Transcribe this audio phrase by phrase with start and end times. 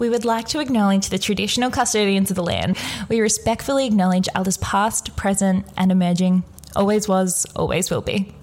[0.00, 2.76] We would like to acknowledge the traditional custodians of the land.
[3.08, 6.42] We respectfully acknowledge elders past, present, and emerging.
[6.74, 8.34] Always was, always will be.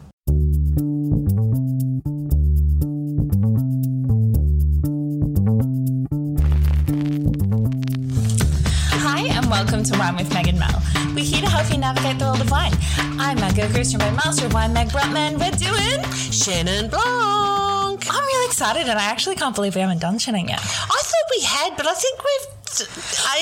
[8.93, 10.81] Hi, and welcome to Wine with Meg and Mel.
[11.13, 12.71] We're here to help you navigate the world of wine.
[12.97, 15.37] I'm Meg Christian Ray Master of Wine Meg Brodtmann.
[15.37, 15.99] We're doing
[16.31, 17.40] Chenin Blanc.
[18.11, 20.59] I'm really excited, and I actually can't believe we haven't done Chenin yet.
[20.59, 22.47] I thought we had, but I think we've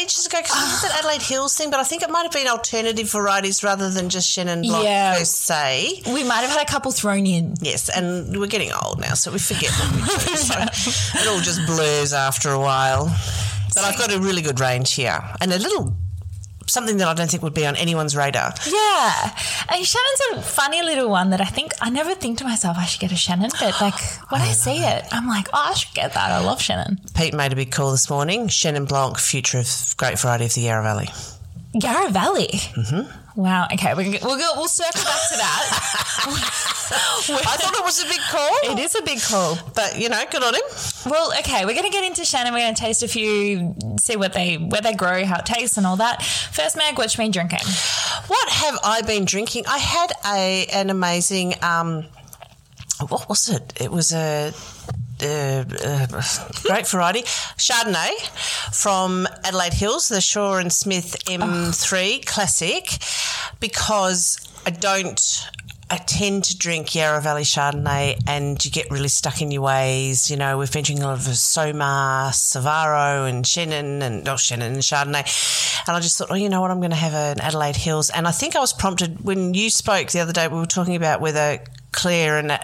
[0.01, 1.69] ages ago because we that Adelaide Hills thing.
[1.69, 5.17] But I think it might have been alternative varieties rather than just Chenin Blanc Yeah.
[5.17, 6.01] per se.
[6.07, 7.53] We might have had a couple thrown in.
[7.61, 10.35] Yes, and we're getting old now, so we forget what we do.
[10.37, 10.55] So
[11.19, 13.05] it all just blurs after a while.
[13.75, 15.95] But I've got a really good range here, and a little
[16.69, 18.53] something that I don't think would be on anyone's radar.
[18.65, 19.35] Yeah.
[19.69, 22.85] And Chenin's a funny little one that I think I never think to myself I
[22.85, 23.99] should get a Chenin, but like
[24.31, 26.31] when I see it, I'm like, oh, I should get that.
[26.31, 26.97] I love Chenin.
[27.15, 28.47] Pete made a big call this morning.
[28.47, 31.09] Chenin Blanc, future of great variety of the Yarra Valley.
[31.73, 32.47] Yarra Valley.
[32.47, 33.28] Mm-hmm.
[33.35, 33.67] Wow.
[33.71, 35.69] Okay, we we'll go, we'll circle back to that.
[36.91, 38.49] I thought it was a big call.
[38.63, 39.57] it is a big call.
[39.75, 40.61] But you know, good on him.
[41.05, 42.51] Well, okay, we're going to get into Chenin.
[42.51, 45.77] We're going to taste a few, see what they where they grow, how it tastes,
[45.77, 46.23] and all that.
[46.23, 47.59] First, Meg, what you been drinking?
[48.27, 49.65] What have I been drinking?
[49.67, 52.05] I had a an amazing um,
[53.07, 53.73] what was it?
[53.79, 54.53] It was a.
[55.21, 56.07] Uh, uh,
[56.63, 57.23] great variety
[57.57, 58.11] Chardonnay
[58.73, 62.87] from Adelaide Hills, the Shaw and Smith M3 Classic,
[63.59, 65.49] because I don't.
[65.91, 70.29] I tend to drink Yarra Valley Chardonnay and you get really stuck in your ways.
[70.29, 74.61] You know, we've been drinking a lot of Soma, Savaro, and Chenin, and not Chenin
[74.61, 75.87] and Chardonnay.
[75.87, 76.69] And I just thought, oh, you know what?
[76.69, 78.11] I'm going to have an Adelaide Hills.
[78.11, 80.95] And I think I was prompted when you spoke the other day, we were talking
[80.95, 81.57] about whether
[81.91, 82.59] Clare and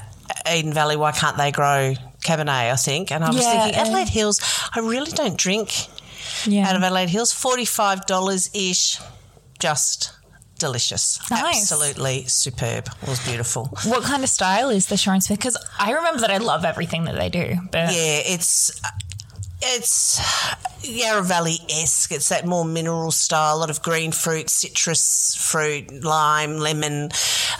[0.51, 1.95] Eden Valley, why can't they grow
[2.25, 3.11] Cabernet, I think.
[3.11, 4.37] And I was Yeah, thinking, Adelaide Hills,
[4.75, 5.69] I really don't drink
[6.45, 6.67] Yeah.
[6.69, 7.31] out of Adelaide Hills.
[7.33, 8.99] $45 ish,
[9.59, 10.11] just
[10.59, 11.19] delicious.
[11.29, 11.61] Nice.
[11.71, 12.89] Absolutely superb.
[13.03, 13.65] It was beautiful.
[13.83, 15.39] what kind of style is the Shaw and Smith?
[15.39, 17.57] Because I remember that I love everything that they do.
[17.71, 18.71] But Yeah, it's
[19.61, 20.19] it's
[20.83, 22.11] Yarra Valley esque.
[22.11, 27.09] It's that more mineral style, a lot of green fruit, citrus fruit, lime, lemon,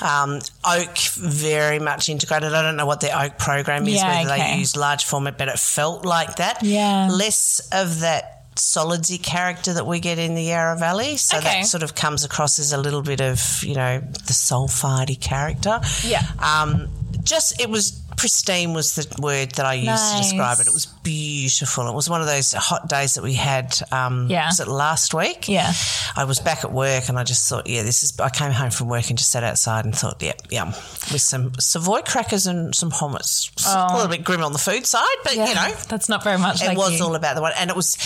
[0.01, 2.53] um, oak, very much integrated.
[2.53, 4.53] I don't know what their oak program is, Yeah, whether okay.
[4.53, 6.61] they use large format, but it felt like that.
[6.63, 7.07] Yeah.
[7.11, 11.17] less of that solidsy character that we get in the Yarra Valley.
[11.17, 11.61] So Okay.
[11.61, 15.81] that sort of comes across as a little bit of you know the sulphidey character.
[16.03, 16.23] Yeah.
[16.39, 16.87] Um,
[17.25, 20.67] just it was pristine was the word that I used to describe it.
[20.67, 21.87] It was beautiful.
[21.89, 23.77] It was one of those hot days that we had.
[23.91, 24.47] Um, Yeah.
[24.47, 25.49] Was it last week?
[25.49, 25.73] Yeah.
[26.15, 28.17] I was back at work and I just thought, yeah, this is.
[28.19, 30.69] I came home from work and just sat outside and thought, yeah, yum,
[31.11, 33.51] with some Savoy crackers and some hummus.
[33.53, 35.35] It's A little bit grim on the food side, but Oh.
[35.35, 37.05] Yeah, you know, that's not very much it like was you.
[37.05, 37.97] all about the one, and it was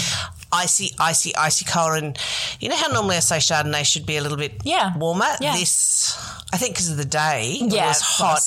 [0.52, 2.02] icy, icy, icy cold.
[2.02, 2.18] And
[2.60, 4.98] you know how normally I say Chardonnay should be a little bit Yeah.
[4.98, 5.28] warmer.
[5.40, 5.56] Yeah.
[5.56, 6.18] This,
[6.52, 8.42] I think, because of the day, Yeah, it was hot.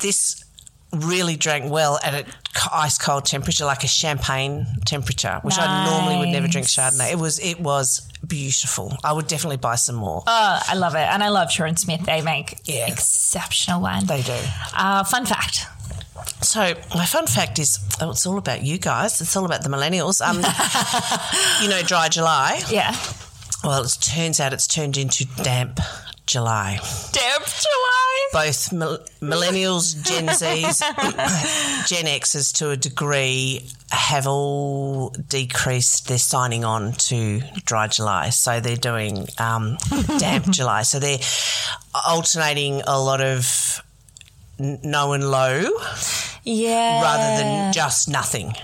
[0.00, 0.42] This
[0.92, 2.24] really drank well at a
[2.72, 6.76] ice cold temperature, like a champagne temperature, which I normally would never drink Nice.
[6.96, 7.12] Chardonnay.
[7.12, 8.96] It was, it was beautiful.
[9.02, 10.22] I would definitely buy some more.
[10.26, 10.98] Oh, I love it.
[11.00, 12.02] And I love Shaw and Smith.
[12.06, 12.86] They make Yeah.
[12.86, 14.06] exceptional wine.
[14.06, 14.38] they do.
[14.76, 15.66] Uh, fun fact.
[16.42, 19.20] So my fun fact is, oh, it's all about you guys.
[19.20, 20.20] It's all about the millennials.
[20.24, 20.36] Um,
[21.62, 22.62] you know, dry July.
[22.70, 22.94] Yeah.
[23.64, 25.80] Well, it turns out it's turned into damp
[26.26, 26.78] July.
[27.12, 28.28] Damn July.
[28.32, 30.80] Both mil- millennials, Gen Zs,
[31.86, 38.30] Gen Xs to a degree have all decreased their signing on to dry July.
[38.30, 39.76] So they're doing um,
[40.18, 40.82] damp July.
[40.82, 41.18] So they're
[42.06, 43.82] alternating a lot of
[44.58, 45.68] n- no and low
[46.42, 47.02] Yeah.
[47.02, 48.54] rather than just nothing.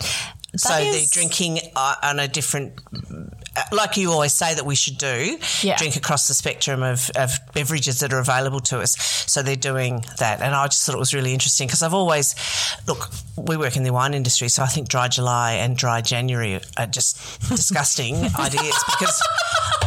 [0.56, 2.72] so is- they're drinking uh, on a different,
[3.56, 5.76] uh, like you always say that we should do, Yeah.
[5.76, 8.96] drink across the spectrum of, of beverages that are available to us.
[9.26, 10.40] So they're doing that.
[10.40, 12.34] And I just thought it was really interesting because I've always,
[12.86, 16.60] look, we work in the wine industry, so I think dry July and dry January
[16.76, 17.16] are just
[17.48, 19.22] disgusting ideas because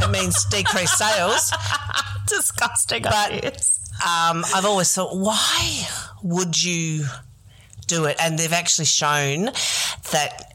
[0.02, 1.52] it means decreased sales.
[2.28, 3.04] disgusting.
[3.04, 3.44] But
[4.06, 5.88] um, I've always thought, why
[6.24, 7.06] would you
[7.88, 8.18] do it?
[8.20, 9.46] And they've actually shown
[10.12, 10.50] that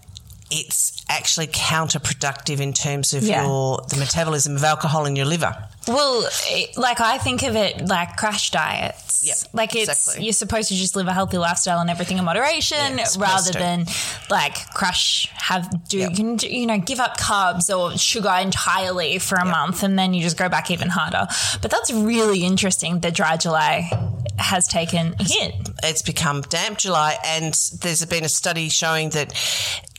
[0.50, 3.44] it's actually counterproductive in terms of Yeah.
[3.44, 5.67] your the metabolism of alcohol in your liver.
[5.88, 6.28] Well,
[6.76, 9.06] like I think of it like crash diets.
[9.24, 10.24] Yeah, like it's exactly.
[10.26, 13.86] you're supposed to just live a healthy lifestyle and everything in moderation, Yeah, rather than
[14.30, 16.10] like crash have do Yep.
[16.10, 19.98] you can do- you know give up carbs or sugar entirely for a month and
[19.98, 21.26] then you just go back even harder.
[21.62, 23.00] But that's really interesting.
[23.00, 23.90] The dry July
[24.38, 25.54] has taken a hit.
[25.82, 29.32] It's become damp July, and there's been a study showing that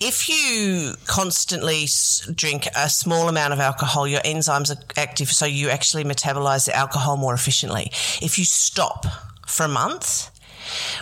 [0.01, 1.85] if you constantly
[2.33, 6.75] drink a small amount of alcohol, your enzymes are active, so you actually metabolize the
[6.75, 7.91] alcohol more efficiently.
[8.21, 9.05] If you stop
[9.47, 10.31] for a month,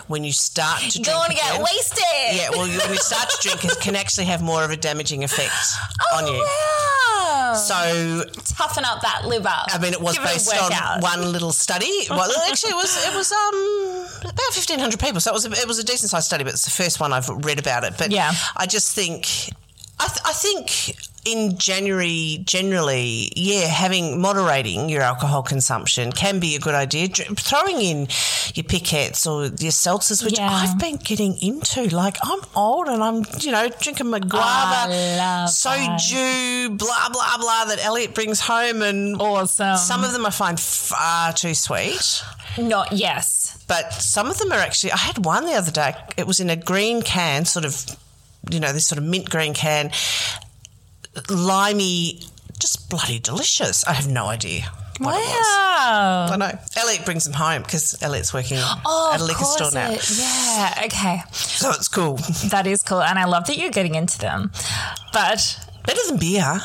[0.06, 2.04] when you start to drink, Going to get wasted.
[2.32, 4.76] yeah, well, you, when you start to drink, it can actually have more of a
[4.76, 5.52] damaging effect
[6.12, 6.40] oh, on you.
[6.40, 6.97] Wow.
[7.54, 8.24] So
[8.56, 9.48] Toughen up that liver.
[9.48, 12.06] I mean, it was Give based on one little study.
[12.10, 15.52] Well, actually, it was it was um about fifteen hundred people, so it was a,
[15.52, 17.94] it was a decent sized study, but it's the first one I've read about it.
[17.98, 18.32] But Yeah.
[18.56, 19.26] I just think
[20.00, 20.96] I, th- I think
[21.28, 27.08] in January generally, yeah, having moderating your alcohol consumption can be a good idea.
[27.08, 28.08] Dr- Throwing in
[28.54, 30.50] your piquettes or your seltzers, which Yeah.
[30.50, 31.88] I've been getting into.
[31.94, 34.90] Like I'm old and I'm you know drinking my guava,
[35.46, 39.76] soju, blah blah blah that Elliot brings home and Awesome.
[39.76, 42.22] some of them I find far too sweet,
[42.56, 43.58] Not yes.
[43.66, 44.92] but some of them are actually.
[44.92, 45.94] I had one the other day.
[46.16, 47.84] It was in a green can, sort of,
[48.50, 49.90] you know, this sort of mint green can,
[51.30, 52.20] limey,
[52.58, 53.84] just bloody delicious.
[53.86, 54.62] I have no idea
[54.98, 55.28] what it was.
[55.30, 56.28] Wow.
[56.32, 56.58] I know.
[56.76, 60.82] Elliot brings them home because Elliot's working Oh, at a liquor store now, it- Yeah.
[60.86, 61.22] Okay.
[61.32, 62.16] so it's cool.
[62.50, 64.50] That is cool, and I love that you're getting into them.
[65.12, 66.60] But Better than beer.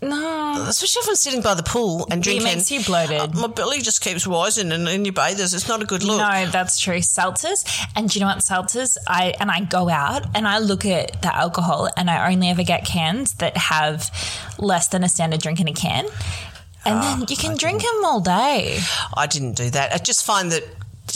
[0.00, 2.44] No, Especially if I'm sitting by the pool and drinking.
[2.44, 3.18] makes you bloated.
[3.20, 6.18] Uh, my belly just keeps rising, and in your bathers, it's not a good look.
[6.20, 6.98] no, that's true.
[6.98, 7.64] Seltzers,
[7.96, 8.96] and do you know what seltzers?
[9.08, 12.62] I and I go out and I look at the alcohol, and I only ever
[12.62, 14.10] get cans that have
[14.58, 16.06] less than a standard drink in a can,
[16.84, 18.78] and then you can drink them all day.
[19.16, 19.92] I didn't do that.
[19.92, 20.62] I just find that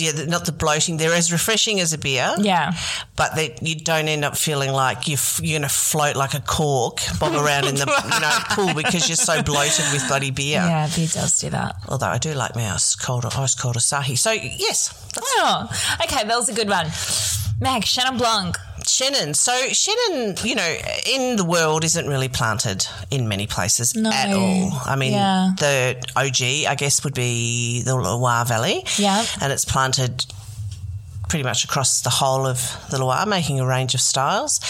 [0.02, 0.96] yeah, the- not the bloating.
[0.96, 2.34] They're as refreshing as a beer.
[2.38, 2.72] Yeah.
[3.16, 6.34] But they, you don't end up feeling like you're, f- you're going to float like
[6.34, 10.30] a cork, bob around in the you know pool because you're so bloated with bloody
[10.30, 10.60] beer.
[10.60, 11.76] Yeah, beer does do that.
[11.88, 14.18] Although I do like my ice cold, ice cold Asahi.
[14.18, 15.68] So yes, Oh,
[16.04, 16.86] okay, that was a good one.
[17.60, 18.56] Meg, Chenin Blanc.
[18.84, 19.34] Chenin.
[19.36, 20.76] So Chenin, you know,
[21.06, 24.10] in the world isn't really planted in many places No.
[24.10, 24.72] at all.
[24.84, 25.50] I mean, Yeah.
[25.58, 28.84] the OG, I guess, would be the Loire Valley.
[28.96, 29.24] Yeah.
[29.40, 30.24] And it's planted
[31.28, 34.60] pretty much across the whole of the Loire, making a range of styles.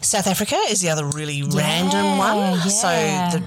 [0.00, 2.36] South Africa is the other really random one.
[2.36, 2.62] yeah.
[2.68, 2.88] So
[3.38, 3.42] the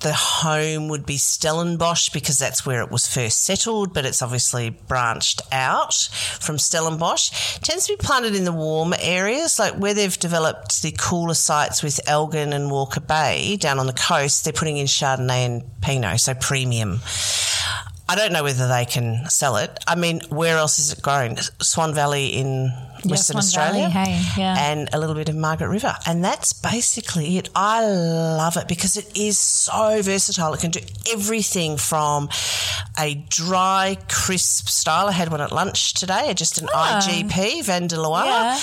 [0.00, 4.70] the home would be Stellenbosch because that's where it was first settled, but it's obviously
[4.70, 5.94] branched out
[6.40, 7.56] from Stellenbosch.
[7.56, 11.34] It tends to be planted in the warmer areas, like where they've developed the cooler
[11.34, 14.44] sites with Elgin and Walker Bay down on the coast.
[14.44, 17.00] They're putting in Chardonnay and Pinot, so premium.
[18.08, 19.78] I don't know whether they can sell it.
[19.86, 21.36] I mean, where else is it grown?
[21.60, 22.72] Swan Valley in
[23.04, 24.70] Western Swan Valley, Australia, hey, yeah.
[24.70, 27.50] and a little bit of Margaret River, and that's basically it.
[27.54, 30.54] I love it because it is so versatile.
[30.54, 30.80] It can do
[31.12, 32.28] everything from
[32.98, 35.08] a dry, crisp style.
[35.08, 38.24] I had one at lunch today, just an IGP Vin de Loire.
[38.26, 38.58] Yeah.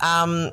[0.00, 0.50] Um,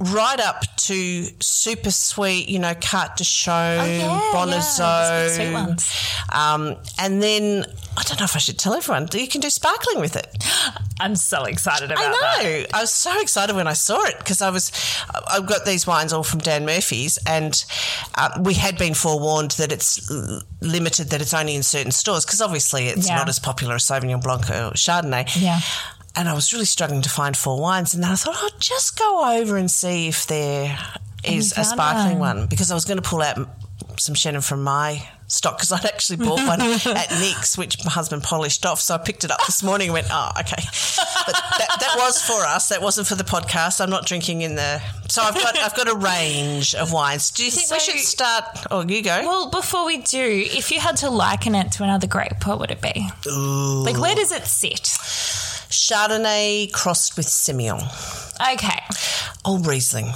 [0.00, 5.52] right up to super sweet, you know, Quarts de Chaume, Oh, yeah, yeah, the sweet
[5.52, 5.94] ones.
[6.32, 7.64] Um, and then
[7.96, 10.44] I don't know if I should tell everyone you can do sparkling with it.
[11.00, 12.42] I'm so excited about I that.
[12.42, 12.64] know.
[12.74, 14.70] I was so excited when I saw it because I was.
[15.30, 17.64] I've got these wines all from Dan Murphy's, and
[18.16, 20.10] uh, we had been forewarned that it's
[20.60, 23.16] limited, that it's only in certain stores because obviously it's Yeah.
[23.16, 25.40] not as popular as Sauvignon Blanc or Chardonnay.
[25.40, 25.60] Yeah.
[26.16, 28.98] And I was really struggling to find four wines, and then I thought I'll just
[28.98, 30.76] go over and see if there
[31.24, 32.38] is a sparkling one.
[32.38, 33.38] one because I was going to pull out
[33.98, 36.60] some Chenin from my stock because I'd actually bought one
[36.96, 38.80] at Nick's, which my husband polished off.
[38.80, 40.62] So I picked it up this morning and went, oh, okay.
[41.26, 42.68] But that, that was for us.
[42.70, 43.80] That wasn't for the podcast.
[43.80, 44.80] I'm not drinking in the.
[45.08, 47.30] So I've got I've got a range of wines.
[47.30, 48.44] Do you think we should start?
[48.70, 49.20] Oh, you go.
[49.22, 52.70] Well, before we do, if you had to liken it to another grape, what would
[52.70, 53.08] it be?
[53.26, 54.96] Like, where does it sit?
[55.70, 57.82] Chardonnay crossed with Semillon.
[58.54, 58.78] Okay.
[59.44, 60.08] Old Riesling.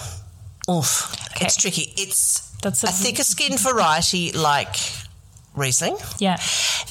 [0.71, 1.13] Oof.
[1.37, 1.47] Okay.
[1.47, 1.93] It's tricky.
[1.97, 4.77] It's That's a a- thicker skinned variety like
[5.55, 5.97] Riesling.
[6.19, 6.39] Yeah.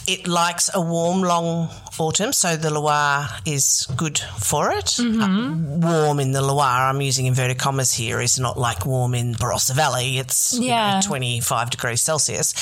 [0.08, 4.86] It likes a warm, long autumn, so the Loire is good for it.
[4.98, 5.84] Mm-hmm.
[5.84, 9.34] Uh, warm in the Loire, I'm using inverted commas here, is not like warm in
[9.36, 10.17] Barossa Valley.
[10.17, 11.01] It's you know, Yeah.
[11.03, 12.53] 25 degrees Celsius.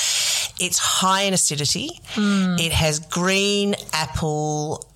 [0.60, 2.00] It's high in acidity.
[2.14, 2.60] Mm.
[2.60, 4.86] It has green apple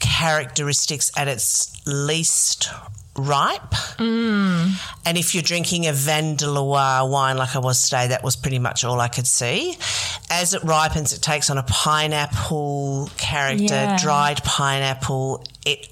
[0.00, 2.70] characteristics at its least
[3.16, 3.74] ripe.
[3.98, 4.78] And
[5.18, 8.58] if you're drinking a Vin de Loire wine like I was today, that was pretty
[8.58, 9.76] much all I could see.
[10.30, 13.96] As it ripens, it takes on a pineapple character, Yeah.
[13.98, 15.44] dried pineapple.
[15.64, 15.88] It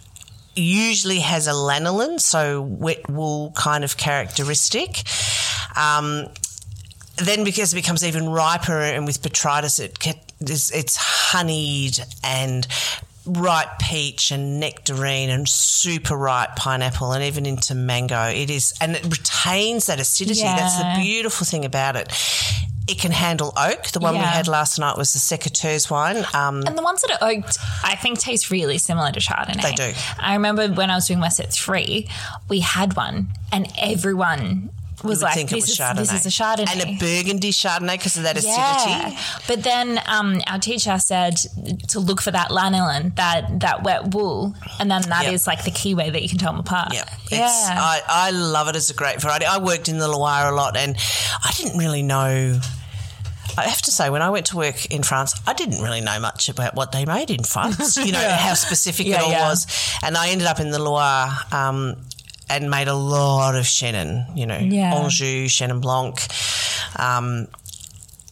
[0.55, 5.03] usually has a lanolin, so wet wool kind of characteristic.
[5.75, 6.29] Um,
[7.17, 9.99] then because it becomes even riper and with botrytis, it
[10.39, 12.67] it's honeyed and
[13.27, 18.25] ripe peach and nectarine and super ripe pineapple and even into mango.
[18.29, 20.43] It is, and it retains that acidity.
[20.43, 22.13] That's the beautiful thing about it.
[22.89, 23.89] It can handle oak.
[23.89, 26.19] The one we had last night was the Secateurs wine.
[26.33, 29.61] Um, And the ones that are oaked, I think, taste really similar to Chardonnay.
[29.61, 29.93] They do.
[30.21, 32.09] I remember when I was doing WSET three,
[32.49, 34.71] we had one, and everyone
[35.07, 36.73] was like, think it this, was is, this is a Chardonnay.
[36.73, 38.55] And a Burgundy Chardonnay because of that acidity.
[38.57, 41.37] Yeah, but then um, our teacher said
[41.89, 45.51] to look for that lanolin, that that wet wool, and then that is Yeah.
[45.53, 46.93] like the key way that you can tell them apart.
[46.95, 47.49] Yeah, yeah.
[47.49, 49.47] I, I love it as a great variety.
[49.47, 50.97] I worked in the Loire a lot, and
[51.45, 52.61] I didn't really know.
[53.59, 56.21] I have to say, when I went to work in France, I didn't really know
[56.21, 57.97] much about what they made in France.
[58.07, 59.49] You know how specific Yeah, it all yeah.
[59.49, 59.67] was,
[60.03, 61.31] and I ended up in the Loire.
[61.53, 61.97] Um,
[62.49, 64.95] and made a lot of Chenin, you know, Yeah.
[64.95, 66.21] Anjou, Chenin Blanc.
[66.99, 67.49] Um,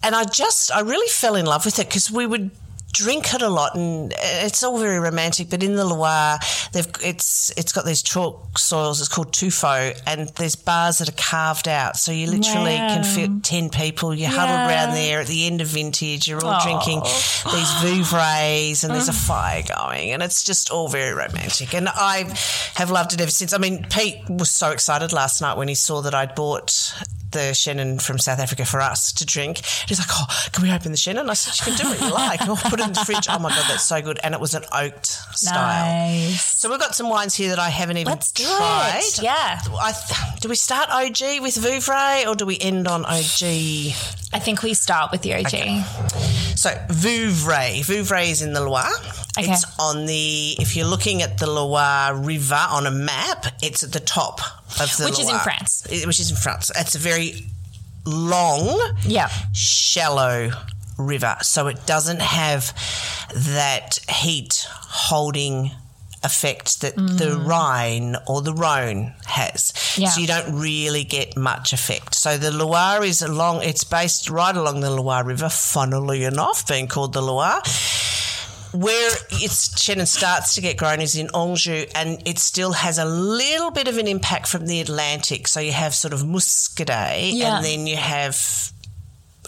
[0.03, 2.51] and I just, I really fell in love with it because we would
[2.95, 5.51] drink it a lot, and it's all very romantic.
[5.51, 6.39] But in the Loire,
[6.73, 9.01] they've it's it's got these chalk soils.
[9.01, 13.43] It's called tuffeau, and there's bars that are carved out, so you literally can fit
[13.43, 14.15] ten people.
[14.15, 14.69] You huddle Yeah.
[14.69, 16.27] around there at the end of vintage.
[16.29, 16.63] You're all Oh.
[16.63, 19.27] drinking these Vouvrays, and there's a uh-huh.
[19.27, 21.75] fire going, and it's just all very romantic.
[21.75, 22.33] And I
[22.75, 23.53] have loved it ever since.
[23.53, 26.95] I mean, Pete was so excited last night when he saw that I'd bought
[27.35, 29.59] the Chenin from South Africa for us to drink.
[29.87, 32.15] He's like, "Oh, can we open the Chenin?" I said, "You can do what you
[32.25, 32.41] like.
[32.43, 34.19] I'll put it in the fridge." Oh my god, that's so good!
[34.25, 35.85] And it was an oaked style.
[35.85, 36.43] nice.
[36.59, 39.01] So we've got some wines here that I haven't even Let's do tried.
[39.05, 39.23] it.
[39.23, 43.43] Yeah, I th- do we start OG with Vouvray or do we end on OG?
[44.33, 45.85] I think we start with the OG.
[46.57, 48.89] So Vouvray, Vouvray is in the Loire.
[49.39, 49.51] Okay.
[49.51, 50.55] It's on the.
[50.61, 54.41] If you're looking at the Loire River on a map, it's at the top
[54.81, 55.87] Which is in France.
[55.89, 56.71] Which is in France.
[56.77, 57.47] It's a very
[58.05, 59.29] long, Yeah.
[59.53, 60.51] shallow
[60.99, 62.73] river, so it doesn't have
[63.35, 65.73] that heat holding
[66.23, 69.73] effect that the Rhine or the Rhone has.
[69.73, 69.99] Mm.
[69.99, 70.09] Yeah.
[70.11, 72.15] So you don't really get much effect.
[72.15, 76.89] So the Loire is along it's based right along the Loire River, funnily enough, being
[76.89, 77.61] called the Loire.
[78.75, 83.05] Where its Chenin starts to get grown is in Anjou, and it still has a
[83.05, 85.47] little bit of an impact from the Atlantic.
[85.47, 87.57] So you have sort of Muscadet, Yeah.
[87.57, 88.73] and then you have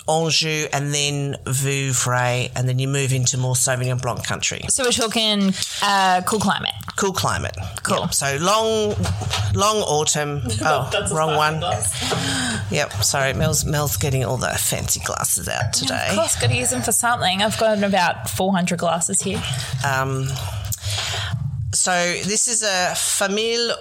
[0.08, 4.60] Anjou, and then Vouvray, and then you move into more Sauvignon Blanc country.
[4.68, 6.72] So we're talking uh, cool climate.
[6.96, 7.56] Cool climate.
[7.82, 8.00] Cool.
[8.00, 8.14] Yep.
[8.14, 8.94] So long,
[9.54, 10.42] long autumn.
[10.68, 11.62] Oh, wrong one.
[12.70, 12.92] Yep.
[13.04, 16.08] Sorry, Mel's Mel's getting all the fancy glasses out today.
[16.10, 17.40] Of course, got to use them for something.
[17.40, 19.40] I've got about 400 glasses here.
[19.86, 20.26] Um,
[21.76, 21.92] so
[22.24, 23.74] this is a Famille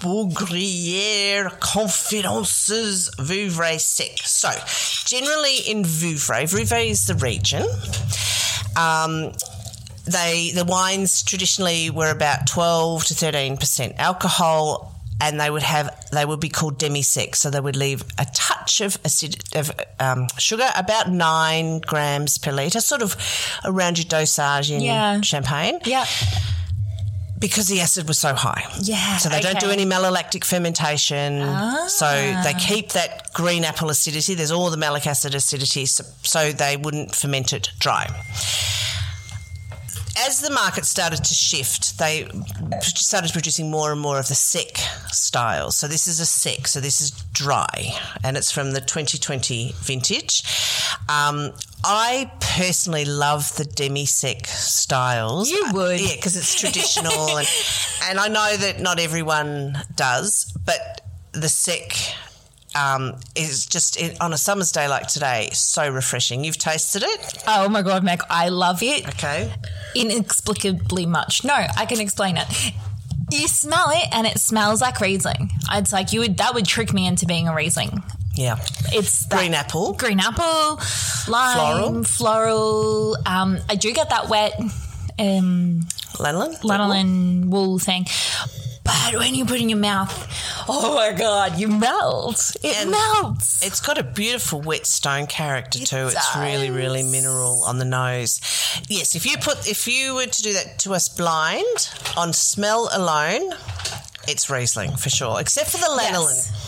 [0.00, 4.18] Bougrier Confidences Vouvray Sec.
[4.24, 4.50] So
[5.04, 7.64] generally in Vouvray, Vouvray is the region.
[8.76, 9.32] Um,
[10.04, 15.90] they the wines traditionally were about 12 to 13 percent alcohol and they would have
[16.12, 19.72] they would be called demi sec so they would leave a touch of acid of
[19.98, 23.16] um, sugar about nine grams per litre sort of
[23.64, 25.20] around your dosage in Yeah.
[25.22, 26.04] champagne Yeah.
[27.48, 28.64] Because the acid was so high.
[28.80, 31.40] Yeah, So they don't do any malolactic fermentation.
[31.88, 32.42] So ah.
[32.44, 34.34] they keep that green apple acidity.
[34.34, 38.06] There's all the malic acid acidity, so, so they wouldn't ferment it dry.
[40.18, 42.26] As the market started to shift, they
[42.80, 44.78] started producing more and more of the sec
[45.12, 45.70] style.
[45.70, 47.94] So this is a sec, so this is dry,
[48.24, 50.42] and it's from the 2020 vintage.
[51.08, 51.52] Um,
[51.84, 55.50] I personally love the demi sec styles.
[55.50, 56.00] You would.
[56.00, 57.48] yeah, because it's traditional, and
[58.04, 61.92] and I know that not everyone does, but the sec
[62.76, 66.44] um, is just in, on a summer's day like today so refreshing.
[66.44, 69.08] You've tasted it, Oh my God, Meg, I love it.
[69.08, 69.52] okay?
[69.94, 71.44] Inexplicably much.
[71.44, 72.46] No, I can explain it.
[73.30, 75.50] You smell it and it smells like Riesling.
[75.72, 78.02] It's like you would, that would trick me into being a Riesling.
[78.34, 78.58] Yeah,
[78.92, 79.94] It's green apple.
[79.94, 80.78] green apple,
[81.26, 83.16] lime, floral.
[83.24, 84.52] Um, I do get that wet
[85.18, 85.80] um,
[86.18, 86.60] Lanolin?
[86.60, 88.04] lanolin wool thing.
[88.86, 90.12] But when you put it in your mouth,
[90.68, 92.56] oh my god, you melt.
[92.62, 93.64] It And melts.
[93.66, 96.08] It's got a beautiful wet stone character It too.
[96.08, 98.40] It's really, really mineral on the nose.
[98.88, 102.88] Yes, if you put if you were to do that to us blind on smell
[102.92, 103.52] alone,
[104.28, 105.40] it's Riesling for sure.
[105.40, 106.34] Except for the lanolin.
[106.34, 106.62] Yes.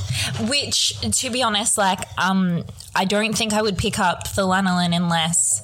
[0.49, 4.95] Which, to be honest, like um, I don't think I would pick up the lanolin
[4.95, 5.63] unless,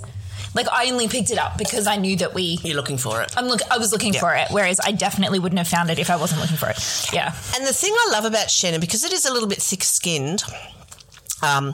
[0.54, 2.58] like, I only picked it up because I knew that we.
[2.62, 3.34] You're looking for it.
[3.37, 3.61] I'm look.
[3.70, 4.20] I was looking Yeah.
[4.20, 6.78] for it, whereas I definitely wouldn't have found it if I wasn't looking for it.
[7.12, 7.34] Yeah.
[7.56, 10.42] And the thing I love about Chenin, because it is a little bit thick skinned,
[11.42, 11.73] um,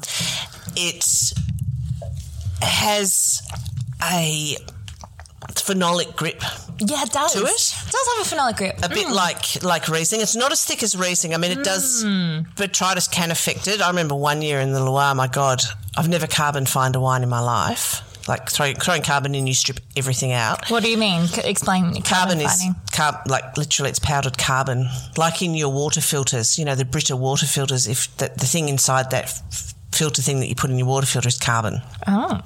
[0.77, 1.05] it
[2.63, 3.43] has
[4.03, 4.57] a
[5.55, 6.43] phenolic grip,
[6.79, 7.33] Yeah, it does.
[7.35, 7.45] To it?
[7.45, 8.79] It does have a phenolic grip.
[8.83, 10.21] a bit like like Riesling.
[10.23, 11.35] It's not as thick as Riesling.
[11.35, 12.47] I mean, it does, Mm.
[12.55, 13.81] botrytis can affect it.
[13.83, 15.15] I remember one year in the Loire.
[15.15, 15.63] My God,
[15.97, 18.03] I've never carbon fined a wine in my life.
[18.31, 20.71] Like throwing, throwing carbon in, you strip everything out.
[20.71, 21.27] What do you mean?
[21.27, 22.65] C- Explain Carbon carbon is
[23.29, 26.57] like literally, it's powdered carbon, like in your water filters.
[26.59, 27.89] You know the Brita water filters.
[27.89, 31.07] If the, the thing inside that f- filter thing that you put in your water
[31.09, 32.41] filter is carbon, Oh,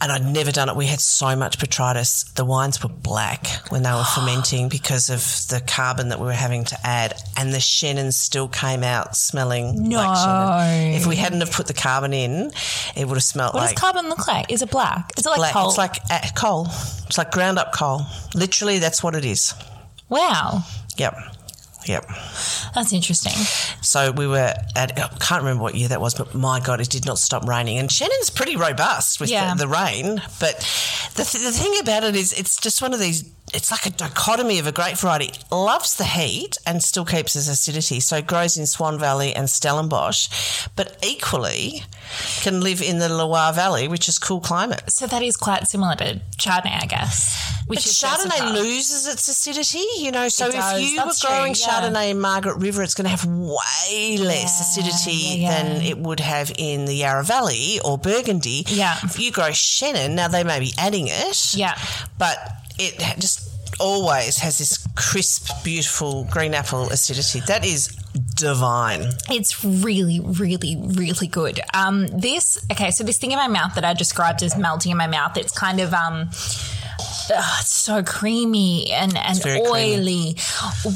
[0.00, 0.74] and I'd never done it.
[0.74, 2.34] We had so much botrytis.
[2.34, 6.32] The wines were black when they were fermenting because of the carbon that we were
[6.32, 9.98] having to add, and the Chenin still came out smelling No.
[9.98, 10.96] like Chenin.
[10.96, 12.50] If we hadn't have put the carbon in,
[12.96, 14.50] it would have smelled what like does carbon look like?
[14.52, 15.12] Is it black?
[15.18, 15.52] Is it like black.
[15.52, 15.68] coal?
[15.68, 16.66] It's like uh, coal.
[17.06, 18.02] It's like ground up coal.
[18.34, 19.54] Literally, that's what it is.
[20.08, 20.62] wow,
[20.96, 21.14] Yep.
[21.86, 22.06] Yep.
[22.76, 23.32] that's interesting.
[23.82, 26.88] So we were at, I can't remember what year that was, but my God, it
[26.88, 27.78] did not stop raining.
[27.78, 29.52] And Chenin's pretty robust with Yeah.
[29.54, 30.22] the, the rain.
[30.38, 30.58] But
[31.16, 33.90] the, th- the thing about it is, it's just one of these, it's like a
[33.90, 35.32] dichotomy of a grape variety.
[35.50, 38.00] Loves the heat and still keeps its acidity.
[38.00, 41.82] So it grows in Swan Valley and Stellenbosch, but equally
[42.40, 44.82] can live in the Loire Valley, which is cool climate.
[44.88, 47.62] So that is quite similar to Chardonnay, I guess.
[47.66, 50.28] Which But is Chardonnay loses its acidity, you know.
[50.28, 51.80] So It if does, you that's were growing true, yeah.
[51.80, 55.98] Chardonnay in Margaret River, it's going to have way less Yeah, acidity yeah, than it
[55.98, 58.64] would have in the Yarra Valley or Burgundy.
[58.66, 58.96] Yeah.
[59.04, 61.54] If you grow Chenin, now they may be adding it.
[61.54, 61.78] Yeah.
[62.18, 62.38] But
[62.78, 63.41] it just
[63.82, 67.40] always has this crisp, beautiful green apple acidity.
[67.46, 67.88] That is
[68.36, 69.06] divine.
[69.28, 71.60] It's really, really, really good.
[71.74, 74.96] Um, this okay, so this thing in my mouth that I described as melting in
[74.98, 76.28] my mouth, it's kind of um
[77.34, 79.64] ugh, it's so creamy and, and oily.
[79.70, 80.36] creamy.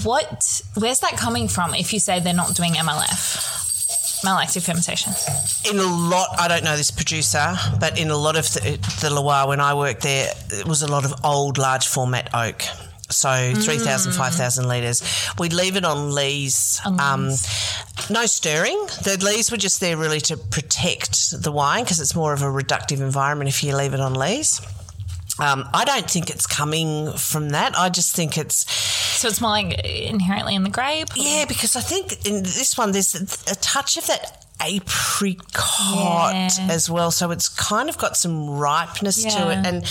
[0.05, 3.76] What where's that coming from if you say they're not doing MLF?
[4.25, 5.13] Malolactic fermentation.
[5.71, 9.11] in a lot, I don't know this producer, but in a lot of the, the
[9.11, 12.63] Loire, when I worked there, it was a lot of old, large format oak.
[13.09, 15.03] So 3,000, 5,000 litres.
[15.39, 16.81] We'd leave it on lees.
[16.85, 17.31] Um,
[18.11, 18.77] no stirring.
[19.05, 22.47] The lees were just there really to protect the wine because it's more of a
[22.47, 24.61] reductive environment if you leave it on lees.
[25.39, 27.77] Um, I don't think it's coming from that.
[27.79, 28.71] I just think it's
[29.21, 31.09] So it's more like inherently in the grape.
[31.15, 36.49] yeah, because I think in this one there's a, touch of that apricot Yeah.
[36.71, 37.11] as well.
[37.11, 39.67] So it's kind of got some ripeness to it.
[39.67, 39.85] And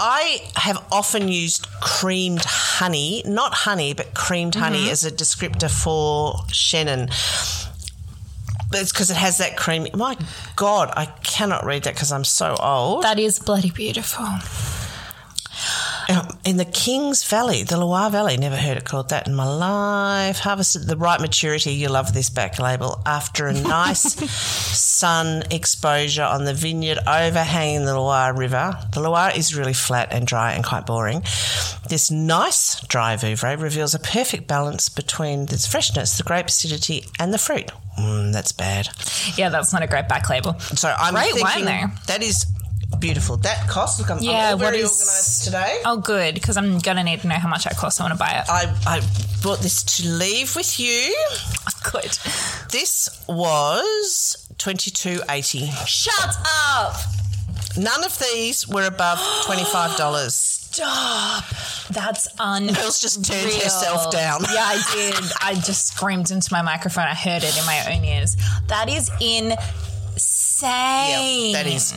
[0.00, 4.90] I have often used creamed honey, not honey, but creamed honey Mm-hmm.
[4.90, 7.08] as a descriptor for Chenin.
[8.74, 9.90] It's because it has that creamy.
[9.94, 10.16] My
[10.56, 13.04] God, I cannot read that because I'm so old.
[13.04, 14.26] That is bloody beautiful.
[16.12, 19.46] Um, in the Kings Valley, the Loire Valley, never heard it called that in my
[19.46, 20.40] life.
[20.40, 21.72] Harvested the right maturity.
[21.72, 27.98] You love this back label after a nice sun exposure on the vineyard overhanging the
[27.98, 28.78] Loire River.
[28.92, 31.20] The Loire is really flat and dry and quite boring.
[31.88, 37.32] This nice dry Vouvray reveals a perfect balance between its freshness, the grape acidity, and
[37.32, 37.70] the fruit.
[37.98, 38.88] Mm, that's bad.
[39.36, 40.58] Yeah, that's not a great back label.
[40.60, 42.46] So I'm Great wine thinking that is
[42.98, 43.36] beautiful.
[43.38, 43.98] That cost.
[44.00, 45.80] Look, I'm, I'm Yeah, what very is- organised today.
[45.84, 48.00] Oh, good, because I'm gonna need to know how much that costs.
[48.00, 48.44] I want to buy it.
[48.48, 49.00] I, I
[49.42, 51.14] bought this to leave with you.
[51.92, 52.16] Good.
[52.70, 55.68] This was twenty two eighty.
[55.86, 56.94] Shut up.
[57.76, 60.34] None of these were above twenty five dollars.
[60.34, 61.44] Stop.
[61.90, 62.66] That's un.
[62.72, 64.42] Girls just turned herself down.
[64.52, 65.32] yeah, I did.
[65.42, 67.04] I just screamed into my microphone.
[67.04, 68.36] I heard it in my own ears.
[68.68, 69.56] That is insane.
[71.52, 71.92] that is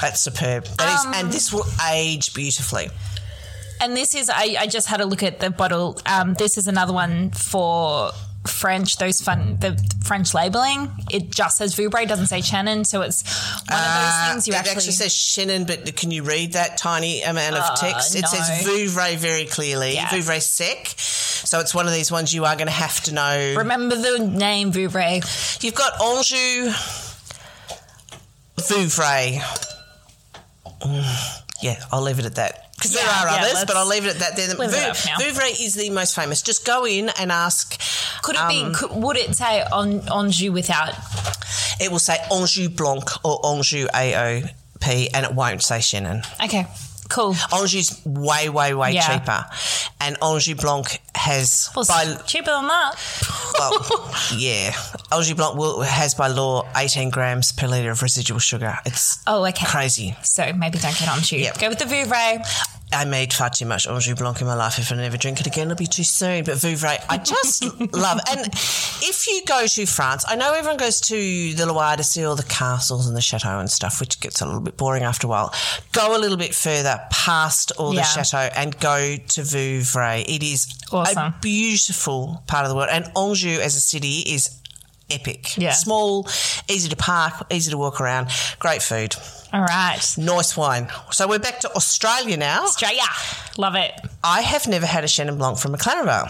[0.00, 0.64] that's superb.
[0.78, 2.88] That is, Um, and this will age beautifully.
[3.80, 4.30] And this is.
[4.30, 5.98] I, I just had a look at the bottle.
[6.06, 8.12] Um, this is another one for.
[8.44, 13.22] French, those fun, the French labeling, it just says Vouvray, doesn't say Chenin, so it's
[13.70, 16.76] one of those things you it actually, actually says Chenin, but can you read that
[16.76, 18.16] tiny amount of Uh, text?
[18.16, 18.28] It no.
[18.28, 19.94] says Vouvray very clearly.
[19.94, 20.08] Yeah.
[20.08, 20.92] Vouvray sec.
[20.98, 23.54] So it's one of these ones you are going to have to know.
[23.58, 25.22] remember the name Vouvray.
[25.62, 26.72] You've got Anjou,
[28.56, 29.40] Vouvray.
[30.82, 32.68] Mm, yeah, I'll leave it at that.
[32.74, 34.36] Because there are yeah, others, but I'll leave it at that.
[34.36, 35.18] They're the, leave it up now.
[35.24, 36.42] Vouvray is the most famous.
[36.42, 37.80] Just go in and ask.
[38.22, 38.74] Could it Um, be?
[38.76, 40.94] Could, would it say on Anjou without?
[41.80, 46.24] It will say Anjou Blanc or Anjou AOP, and it won't say Chenin.
[46.44, 46.66] Okay,
[47.08, 47.36] cool.
[47.54, 49.18] Anjou's way, way, way Yeah.
[49.18, 49.44] cheaper,
[50.00, 52.94] and Anjou Blanc has Well, by cheaper than that.
[53.58, 54.72] Well, yeah,
[55.12, 58.76] Anjou Blanc will, has by law eighteen grams per liter of residual sugar.
[58.84, 59.66] It's Oh, okay.
[59.66, 60.16] crazy.
[60.22, 61.36] So maybe don't get Anjou.
[61.36, 61.58] Yep.
[61.58, 62.42] Go with the Vouvray.
[62.92, 64.78] I made far too much Anjou Blanc in my life.
[64.78, 66.44] If I never drink it again, it'll be too soon.
[66.44, 68.24] But Vouvray, I just love it.
[68.36, 68.46] And
[69.02, 72.36] if you go to France, I know everyone goes to the Loire to see all
[72.36, 75.30] the castles and the chateau and stuff, which gets a little bit boring after a
[75.30, 75.54] while.
[75.92, 78.02] Go a little bit further past all the Yeah.
[78.04, 80.24] chateau and go to Vouvray.
[80.28, 81.18] It is Awesome.
[81.18, 82.90] a beautiful part of the world.
[82.92, 84.50] And Anjou as a city is
[85.10, 85.56] epic.
[85.56, 85.72] Yeah.
[85.72, 86.28] Small,
[86.68, 88.28] easy to park, easy to walk around,
[88.58, 89.14] great food.
[89.52, 90.00] All right.
[90.16, 90.88] Nice wine.
[91.10, 92.62] So we're back to Australia now.
[92.64, 93.02] Australia.
[93.58, 93.92] Love it.
[94.24, 96.28] I have never had a Chenin Blanc from McLaren Vale,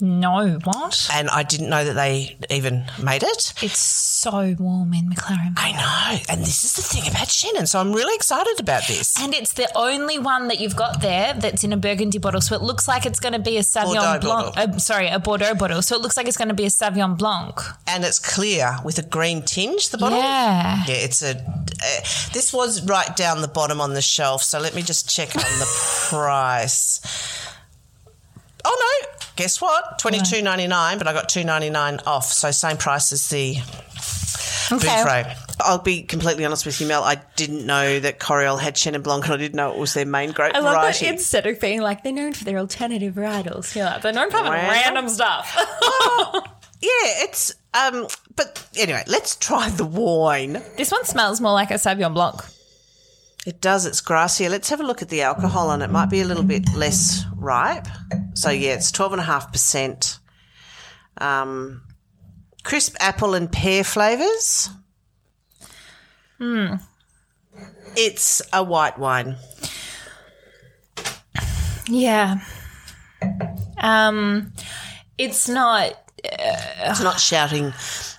[0.00, 1.08] No, what?
[1.12, 3.54] and I didn't know that they even made it.
[3.62, 5.54] It's so warm in McLaren.
[5.56, 7.68] I know, and this is the thing about Chenin.
[7.68, 9.20] so I'm really excited about this.
[9.20, 12.40] And it's the only one that you've got there that's in a burgundy bottle.
[12.40, 14.56] So it looks like it's going to be a Sauvignon Blanc.
[14.56, 15.82] Uh, sorry, a Bordeaux bottle.
[15.82, 17.60] So it looks like it's going to be a Sauvignon Blanc.
[17.86, 20.18] And it's clear with a green tinge, the bottle.
[20.18, 20.82] Yeah.
[20.86, 21.36] Yeah, it's a.
[21.36, 22.00] Uh,
[22.32, 25.42] this was right down the bottom on the shelf, so let me just check on
[25.42, 25.66] the
[26.08, 27.00] price.
[28.64, 29.13] Oh no!
[29.36, 29.98] Guess what?
[29.98, 33.28] Twenty two ninety nine, but I got two ninety nine off, so same price as
[33.28, 33.56] the
[34.72, 34.88] Okay.
[34.88, 35.36] Vouvray.
[35.60, 37.04] I'll be completely honest with you, Mel.
[37.04, 40.06] I didn't know that Coriole had Chenin Blanc, and I didn't know it was their
[40.06, 41.04] main grape I love variety.
[41.04, 44.30] that instead of being like they're known for their alternative varietals, you're like they're known
[44.30, 44.70] for having Wow.
[44.70, 45.54] random stuff.
[46.80, 46.88] yeah,
[47.24, 48.06] it's um.
[48.36, 50.62] But anyway, let's try the wine.
[50.76, 52.40] this one smells more like a Sauvignon Blanc.
[53.46, 53.84] It does.
[53.84, 54.48] It's grassier.
[54.50, 55.90] Let's have a look at the alcohol on it.
[55.90, 57.86] Might be a little bit less ripe.
[58.34, 60.18] So yeah, it's twelve and a half percent.
[61.18, 61.82] Um,
[62.62, 64.70] crisp apple and pear flavors.
[66.38, 66.74] Hmm.
[67.96, 69.36] It's a white wine.
[71.86, 72.40] Yeah.
[73.78, 74.52] Um,
[75.18, 75.92] it's not.
[76.24, 77.72] It's not shouting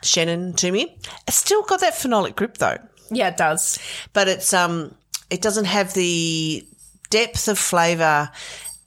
[0.03, 0.97] Chenin to me.
[1.27, 2.77] It's still got that phenolic grip though,
[3.09, 3.79] Yeah, it does.
[4.13, 4.93] but it's um,
[5.29, 6.65] it doesn't have the
[7.09, 8.29] depth of flavour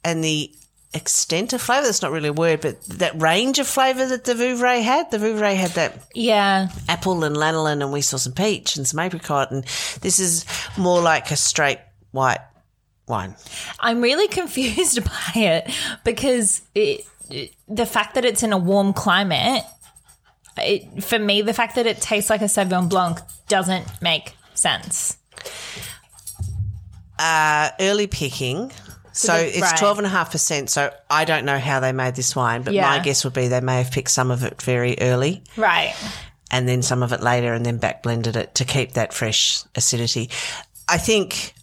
[0.03, 0.51] and the
[0.93, 1.85] extent of flavour.
[1.85, 5.11] That's not really a word, but that range of flavour that the Vouvray had.
[5.11, 6.69] The Vouvray had that Yeah.
[6.87, 9.63] apple and lanolin, and we saw some peach and some apricot, and
[10.01, 10.45] this is
[10.77, 11.79] more like a straight
[12.11, 12.39] white
[13.07, 13.35] wine.
[13.79, 15.03] I'm really confused
[15.35, 15.71] by it
[16.03, 19.63] because it, it- the fact that it's in a warm climate,
[20.57, 25.17] it, for me, the fact that it tastes like a Sauvignon Blanc doesn't make sense.
[27.19, 28.71] Uh, early picking.
[29.11, 30.69] So the- it's twelve and a half percent.
[30.69, 32.87] So I don't know how they made this wine, but Yeah.
[32.89, 35.93] my guess would be they may have picked some of it very early Right.
[36.51, 39.63] and then some of it later and then back blended it to keep that fresh
[39.75, 40.29] acidity.
[40.87, 41.53] I think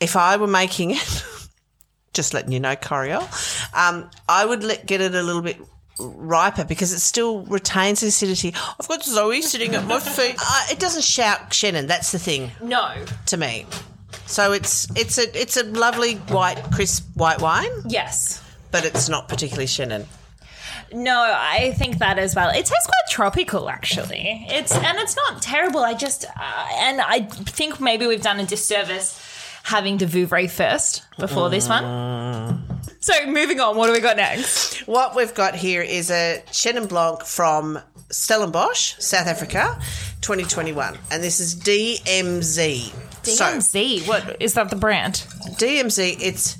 [0.00, 1.24] if I were making it,
[2.12, 3.26] just letting you know, Coriole,
[3.74, 5.56] um, I would let, get it a little bit
[5.98, 8.54] riper because it still retains acidity.
[8.78, 10.36] I've got Zoe sitting at my feet.
[10.38, 11.86] Uh, it doesn't shout Chenin.
[11.86, 12.92] That's the thing No.
[13.26, 13.66] to me.
[14.32, 18.42] So it's it's a it's a lovely white crisp white wine, Yes.
[18.70, 20.06] but it's not particularly Chenin.
[20.90, 22.48] No, I think that as well.
[22.48, 24.46] It tastes quite tropical, actually.
[24.48, 25.80] It's and it's not terrible.
[25.80, 27.20] I just uh, and I
[27.60, 29.20] think maybe we've done a disservice
[29.64, 32.62] having the Vouvray first before this one.
[33.00, 34.86] So moving on, what do we got next?
[34.88, 37.78] What we've got here is a Chenin Blanc from
[38.10, 39.78] Stellenbosch, South Africa,
[40.22, 42.92] 2021, and this is DMZ.
[43.24, 44.06] So DMZ.
[44.08, 44.70] what is that?
[44.70, 45.14] The brand?
[45.58, 46.54] DMZ, it's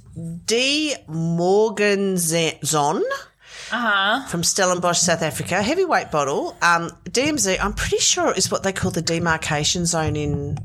[0.46, 3.02] D Morganzon.
[3.74, 4.26] Uh-huh.
[4.28, 6.56] From Stellenbosch, South Africa, heavyweight bottle.
[6.60, 10.58] Um, DMZ, I'm pretty sure is what they call the demarcation zone in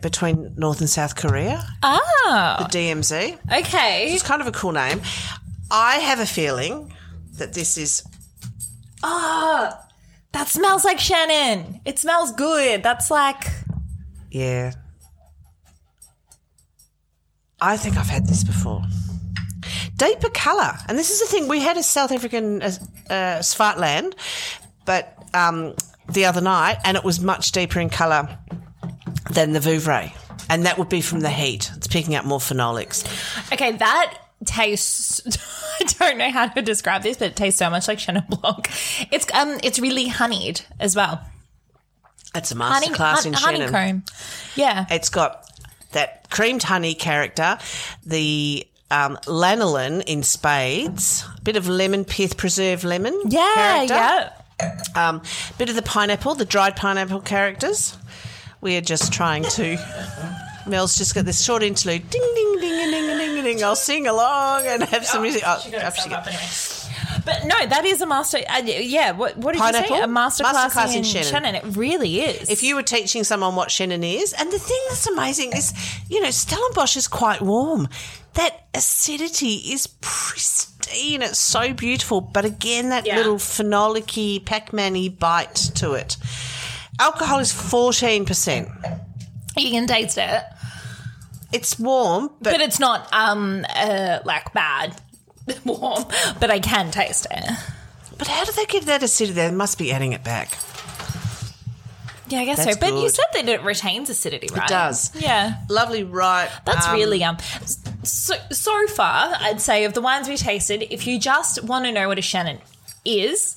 [0.00, 1.66] between North and South Korea.
[1.82, 3.38] Ah, the DMZ.
[3.60, 4.12] okay.
[4.12, 5.00] It's kind of a cool name.
[5.70, 6.92] I have a feeling
[7.38, 8.04] that this is
[9.02, 9.80] Ah,
[10.32, 11.80] that smells like Chenin.
[11.84, 12.82] It smells good.
[12.84, 13.50] That's like
[14.30, 14.72] Yeah.
[17.64, 18.82] I think I've had this before.
[19.96, 20.72] Deeper colour.
[20.88, 22.66] And this is the thing, we had a South African uh,
[23.08, 24.14] uh, Swartland,
[24.84, 25.74] but um,
[26.12, 28.38] the other night, and it was much deeper in colour
[29.30, 30.12] than the Vouvray.
[30.50, 31.70] And that would be from the heat.
[31.76, 33.04] It's picking up more phenolics.
[33.52, 33.72] okay.
[33.72, 35.22] That tastes.
[35.80, 38.68] I don't know how to describe this, but it tastes so much like Chenin Blanc.
[39.10, 41.24] It's um, it's really honeyed as well.
[42.34, 43.70] It's a Honey, masterclass in hun- Chenin.
[43.70, 44.04] honeycomb.
[44.54, 44.86] Yeah.
[44.90, 45.48] It's got
[45.94, 47.58] that creamed honey character,
[48.04, 53.18] the um, lanolin in spades, a bit of lemon pith, preserved lemon.
[53.26, 54.82] Yeah, character, yeah.
[54.94, 55.22] Um,
[55.58, 57.96] bit of the pineapple, the dried pineapple characters.
[58.60, 59.76] We are just trying to.
[60.66, 62.08] Mel's just got this short interlude.
[62.08, 63.64] Ding, ding, ding, ding, ding, ding, ding.
[63.64, 65.42] I'll sing along and have some music.
[65.44, 66.73] Oh, up she goes.
[67.24, 68.38] But no, that is a master.
[68.48, 69.90] Uh, yeah, what, what did Pineapple?
[69.96, 70.04] you say?
[70.04, 71.32] A master class, Masterclass in in, Chenin.
[71.32, 71.54] Chenin.
[71.54, 72.50] It really is.
[72.50, 75.72] if you were teaching someone what Chenin is, and the thing that's amazing is,
[76.08, 77.88] you know, Stellenbosch is quite warm.
[78.34, 81.22] That acidity is pristine.
[81.22, 82.20] It's so beautiful.
[82.20, 83.16] But again, that Yeah.
[83.16, 86.16] little phenolic-y, Pac-Man-y bite to it.
[87.00, 88.68] Alcohol is 14%.
[89.56, 90.42] you can taste it,
[91.52, 95.00] It's warm, but, but it's not um uh, like bad
[95.64, 96.04] warm.
[96.40, 97.44] But I can taste it.
[98.18, 99.34] but how do they give that acidity?
[99.34, 100.58] They must be adding it back.
[102.28, 102.80] Yeah, I guess That's so.
[102.80, 103.14] But you good.
[103.14, 104.64] said that it retains acidity, right?
[104.64, 105.14] It does.
[105.14, 105.58] Yeah.
[105.68, 106.48] Lovely, right?
[106.64, 107.36] That's um, really um.
[108.02, 111.92] So so far, I'd say of the wines we tasted, if you just want to
[111.92, 112.60] know what a Chenin
[113.04, 113.56] is,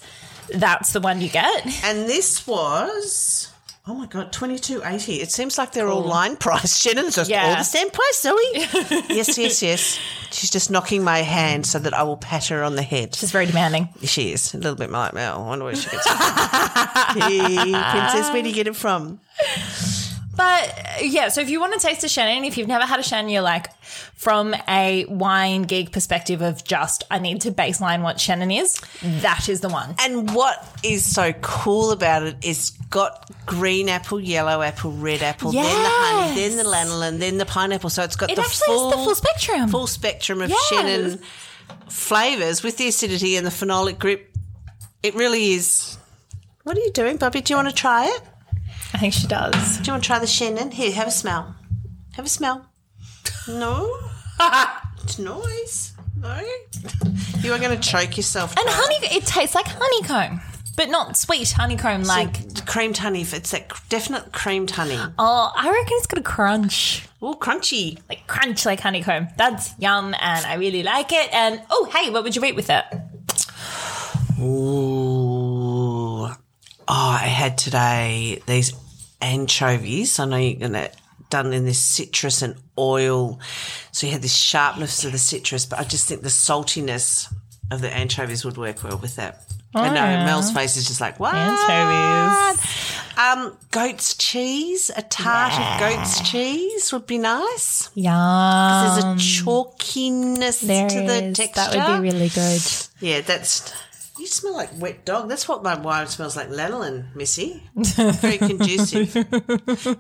[0.50, 1.66] that's the one you get.
[1.86, 3.54] And this was.
[3.90, 5.22] Oh my god, twenty two eighty.
[5.22, 6.84] It seems like they're all line price.
[6.84, 7.46] Chenin's just Yeah.
[7.48, 8.36] all the same price, Zoe.
[9.14, 10.00] yes, yes, yes.
[10.30, 13.16] She's just knocking my hand so that I will pat her on the head.
[13.16, 13.88] She's very demanding.
[14.04, 15.42] She is a little bit like Mel.
[15.42, 17.22] I wonder where she gets it from.
[17.22, 19.22] hey, princess, where do you get it from?
[20.38, 23.00] But uh, yeah, so if you want to taste a Chenin, if you've never had
[23.00, 28.04] a Chenin, you're like, from a wine geek perspective of just, I need to baseline
[28.04, 28.80] what Chenin is,
[29.22, 29.96] that is the one.
[30.00, 35.52] And what is so cool about it is got green apple, yellow apple, red apple,
[35.52, 37.90] then the honey, then the lanolin, then the pineapple.
[37.90, 39.70] So it's got It the actually full, the full spectrum.
[39.70, 40.72] full spectrum of Yes.
[40.72, 41.22] Chenin
[41.90, 44.32] flavors with the acidity and the phenolic grip.
[45.04, 45.98] It really is.
[46.64, 47.42] What are you doing, Bobby?
[47.42, 48.22] Do you want to try it?
[48.98, 49.78] I think she does.
[49.78, 50.74] Do you want to try the Chenin?
[50.74, 51.56] Here, have a smell.
[52.14, 52.68] Have a smell.
[53.48, 53.96] No.
[55.04, 55.94] it's noise.
[56.20, 56.42] No.
[57.42, 58.58] You are going to choke yourself.
[58.58, 60.42] And honey, it tastes like honeycomb,
[60.76, 62.06] but not sweet honeycomb.
[62.06, 63.22] Like, creamed honey.
[63.22, 64.98] It's that definite creamed honey.
[65.20, 68.00] oh, I reckon it's got a crunch, Oh, crunchy.
[68.10, 69.28] like crunch like honeycomb.
[69.38, 71.32] That's yum, and I really like it.
[71.32, 72.84] And oh, hey, what would you eat with it?
[74.42, 76.30] Ooh.
[76.30, 76.36] Oh,
[76.88, 78.74] I had today these
[79.22, 80.20] anchovies.
[80.20, 80.90] I know you're gonna
[81.30, 83.40] done in this citrus and oil,
[83.92, 87.34] so you had this sharpness of the citrus, but I just think the saltiness
[87.72, 89.44] of the anchovies would work well with that.
[89.76, 90.26] I know yeah.
[90.26, 91.36] Mel's face is just like what?
[91.36, 92.98] Anchovies.
[93.18, 97.90] Um, goat's cheese, a tart of goat's cheese would be nice.
[97.96, 98.14] Yum.
[98.14, 101.54] There's a chalkiness There to the texture.
[101.56, 102.62] That would be really good.
[103.00, 103.74] Yeah, that's.
[104.20, 105.30] You smell like wet dog.
[105.30, 106.50] That's what my wine smells like.
[106.50, 107.64] Lanolin, Missy.
[107.76, 109.14] Very conducive.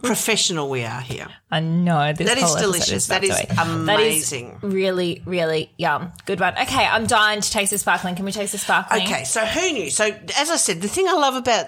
[0.02, 1.28] Professional we are here.
[1.52, 3.08] I know this That is delicious.
[3.08, 4.58] That is amazing.
[4.62, 6.12] That is really, really yum.
[6.26, 6.54] Good one.
[6.58, 8.16] Okay, I'm dying to taste the sparkling.
[8.16, 9.04] Can we taste the sparkling?
[9.04, 9.90] Okay, so who knew?
[9.90, 11.68] So as I said, the thing I love about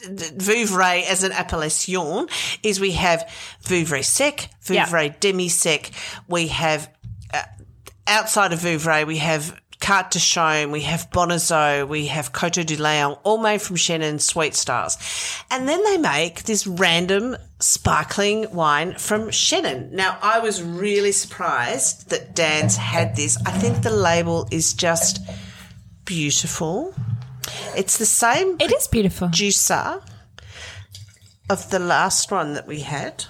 [0.00, 2.28] Vouvray as an appellation
[2.62, 3.28] is we have
[3.64, 5.90] Vouvray sec, Vouvray demi sec.
[6.28, 6.92] We have
[7.34, 7.42] uh,
[8.06, 12.76] outside of Vouvray, we have Quarts de Chaume, we have Bonnezeaux, we have Coteaux du
[12.76, 14.98] Layon, all made from Chenin Sweet Stars.
[15.50, 19.92] And then they make this random sparkling wine from Chenin.
[19.92, 23.38] Now, I was really surprised that Dan's had this.
[23.46, 25.20] I think the label is just
[26.04, 26.92] beautiful.
[27.76, 29.28] It's the same It is beautiful.
[29.28, 30.02] producer
[31.48, 33.24] of the last one that we had.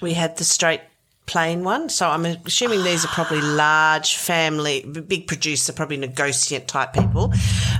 [0.00, 0.80] We had the straight
[1.26, 1.88] plain one.
[1.88, 7.28] So I'm assuming these are probably large family, big producer, probably negotiant type people.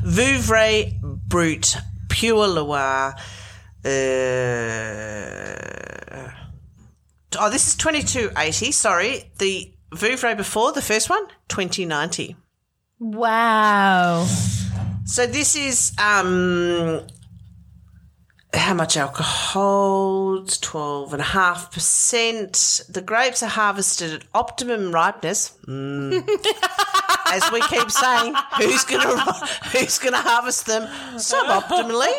[0.04, 1.76] Vouvray Brut,
[2.08, 3.14] Pure Loire.
[3.84, 3.88] Uh,
[7.38, 8.72] oh, this is 2280.
[8.72, 9.30] Sorry.
[9.38, 12.36] The Vouvray before, the first one, 2090.
[12.98, 14.26] Wow.
[15.04, 17.06] So this is um
[18.54, 20.42] how much alcohol?
[20.42, 22.82] It's twelve and a half percent.
[22.88, 25.56] The grapes are harvested at optimum ripeness.
[25.66, 26.26] Mm.
[27.26, 29.32] As we keep saying, who's gonna
[29.72, 32.12] who's gonna harvest them suboptimally?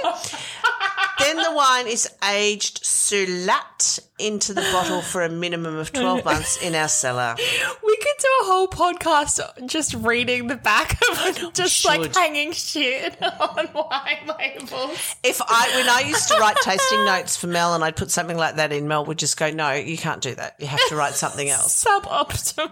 [1.19, 6.23] then the wine is aged sur lattes into the bottle for a minimum of twelve
[6.25, 7.35] months in our cellar.
[7.37, 12.51] We could do a whole podcast just reading the back of it, just like hanging
[12.51, 15.15] shit on wine labels.
[15.23, 18.37] If I, when I used to write tasting notes for Mel and I'd put something
[18.37, 20.55] like that in, Mel would just go, no, you can't do that.
[20.59, 21.83] You have to write something else.
[21.85, 22.71] Suboptimal.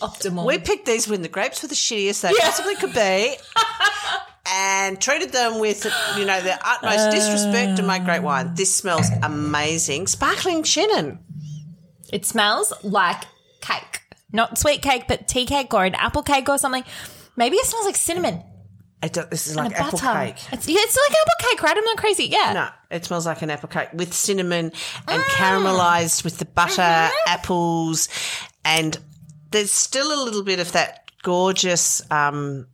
[0.00, 0.46] Optimal.
[0.46, 3.36] We picked these when the grapes were the shittiest they possibly could be
[4.46, 5.84] and treated them with,
[6.16, 7.10] you know, the utmost uh.
[7.10, 8.54] disrespect to made great wine.
[8.54, 10.06] This smells amazing.
[10.06, 11.18] Sparkling Chenin.
[12.12, 13.24] It smells like
[13.60, 14.00] cake.
[14.32, 16.84] Not sweet cake, but tea cake or an apple cake or something.
[17.36, 18.42] Maybe it smells like cinnamon
[19.02, 20.32] It, do- this is like apple butter.
[20.32, 20.36] cake.
[20.52, 21.76] It's, yeah, it's like apple cake, right?
[21.76, 22.24] I'm not crazy.
[22.26, 22.52] Yeah.
[22.52, 24.72] No, it smells like an apple cake with cinnamon
[25.08, 25.24] and Mm.
[25.34, 27.28] caramelized with the butter, Mm-hmm.
[27.30, 28.08] apples,
[28.64, 28.96] and
[29.50, 32.66] there's still a little bit of that gorgeous um,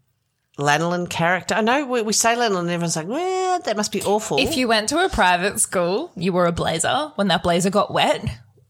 [0.58, 1.54] lanolin character.
[1.54, 4.38] I know we, we say lanolin, and everyone's like, well, that must be awful.
[4.38, 7.12] If you went to a private school, you wore a blazer.
[7.16, 8.24] When that blazer got wet,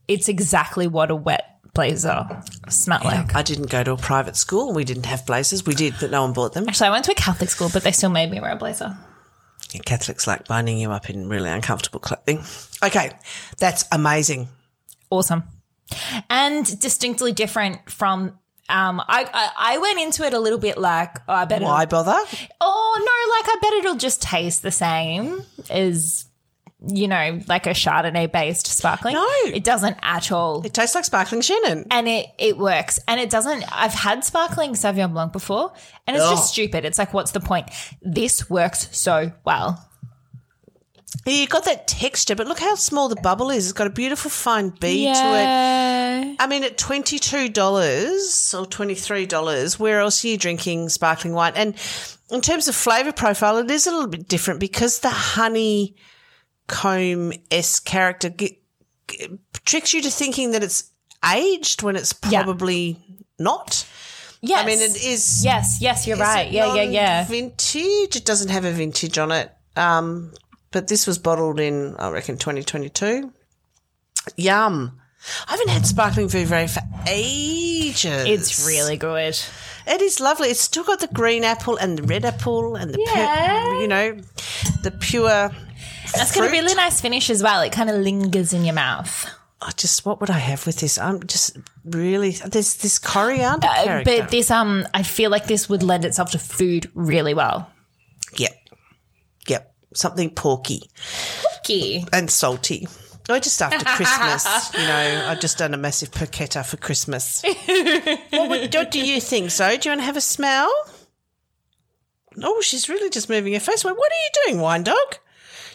[0.06, 2.26] it's exactly what a wet blazer
[2.68, 3.36] smelled like.
[3.36, 4.72] I didn't go to a private school.
[4.72, 5.64] We didn't have blazers.
[5.64, 6.68] We did, but no one bought them.
[6.68, 8.98] Actually, I went to a Catholic school, but they still made me wear a blazer.
[9.70, 12.42] Yeah, Catholics like binding you up in really uncomfortable clothing.
[12.82, 13.12] Okay,
[13.58, 14.48] that's amazing.
[15.08, 15.44] Awesome.
[16.28, 18.36] And distinctly different from
[18.68, 21.86] um, I, I I went into it a little bit like oh, I bet Why
[21.86, 22.18] bother?
[22.60, 26.26] oh no like I bet it'll just taste the same as
[26.86, 29.14] you know like a Chardonnay based sparkling.
[29.14, 29.26] No.
[29.46, 30.64] it doesn't at all.
[30.64, 31.86] It tastes like sparkling Chenin.
[31.90, 35.72] and it it works and it doesn't i've had sparkling sauvignon blanc before
[36.06, 36.36] and it's Ugh.
[36.36, 37.68] just stupid it's like what's the point
[38.02, 39.84] this works so well
[41.26, 43.64] you got that texture, but look how small the bubble is.
[43.64, 46.36] It's got a beautiful fine bead to it.
[46.38, 50.88] I mean, at twenty two dollars or twenty three dollars, where else are you drinking
[50.90, 51.52] sparkling wine?
[51.56, 51.74] And
[52.30, 55.96] in terms of flavour profile, it is a little bit different because the honey
[56.68, 58.60] comb s character g-
[59.08, 60.84] g- tricks you to thinking that it's
[61.34, 62.42] aged when it's Yeah.
[62.44, 62.96] probably
[63.38, 63.84] not.
[64.40, 65.44] yes I mean, it is.
[65.44, 68.14] yes yes you're right yeah yeah yeah Vintage.
[68.16, 69.50] It doesn't have a vintage on it.
[69.76, 70.32] Um,
[70.70, 73.32] but this was bottled in, I reckon, 2022.
[74.36, 75.00] Yum.
[75.48, 78.04] I haven't had sparkling Vouvray for ages.
[78.26, 79.36] it's really good
[79.86, 80.48] It is lovely.
[80.50, 83.80] It's still got the green apple and the red apple and the, Yeah.
[83.80, 84.18] you know,
[84.82, 85.50] the pure.
[86.14, 89.28] That's got a really nice finish as well it kind of lingers in your mouth
[89.60, 90.98] I just, what would I have with this?
[90.98, 95.82] I'm just really, there's this coriander Uh, but this um i feel like this would
[95.82, 97.68] lend itself to food really well
[98.36, 98.52] yep.
[99.48, 99.74] Yep.
[99.94, 100.88] Something porky.
[101.64, 102.04] Key.
[102.12, 102.86] and salty.
[103.30, 107.42] I just after Christmas, you know, I've just done a massive porchetta for Christmas.
[108.30, 109.76] what, would, what do you think, Zoe?
[109.76, 110.72] Do you want to have a smell?
[112.42, 113.84] Oh, she's really just moving her face.
[113.84, 114.96] What are you doing, wine dog?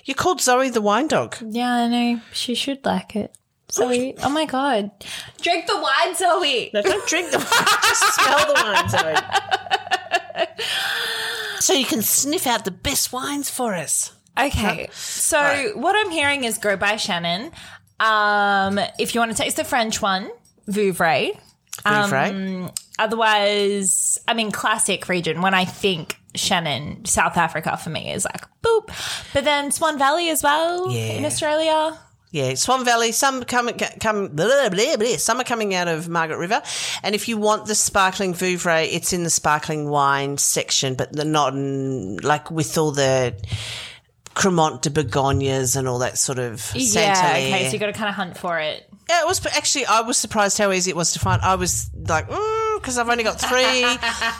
[0.05, 1.37] You called Zoe the wine dog.
[1.49, 3.35] yeah i know she should like it
[3.71, 4.91] Zoe, oh my god.
[5.41, 6.69] Drink the wine, Zoe.
[6.75, 7.47] No, don't drink the wine.
[7.81, 10.47] Just smell the wine, Zoe.
[11.59, 14.11] So you can sniff out the best wines for us.
[14.37, 17.53] Okay, so what I'm hearing is go by Chenin.
[18.01, 20.29] Um, if you want to taste the French one,
[20.67, 21.39] Vouvray.
[21.85, 22.29] Vouvray.
[22.65, 25.41] Um, otherwise, I mean, classic region.
[25.41, 28.89] When I think Chenin, South Africa for me is like boop.
[29.33, 31.13] But then Swan Valley as well Yeah.
[31.13, 31.97] in Australia.
[32.31, 33.11] Yeah, Swan Valley.
[33.11, 33.69] Some come
[33.99, 34.29] come.
[34.29, 36.63] Blah, blah, blah, some are coming out of Margaret River,
[37.03, 41.25] and if you want the sparkling Vouvray, it's in the sparkling wine section, but the
[41.25, 43.35] not in, like with all the
[44.33, 46.71] Cremant de Bourgognes and all that sort of.
[46.73, 48.91] Yeah, okay, so you got to kind of hunt for it.
[49.09, 49.85] Yeah, it was actually.
[49.85, 51.41] I was surprised how easy it was to find.
[51.41, 53.83] I was like, mm, because I've only got three,